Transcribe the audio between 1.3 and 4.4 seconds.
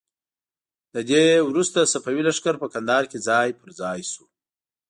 وروسته صفوي لښکر په کندهار کې ځای په ځای شو.